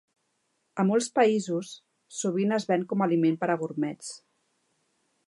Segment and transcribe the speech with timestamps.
[0.83, 1.75] A molts països,
[2.21, 4.11] sovint es ven com a aliment per a gurmets.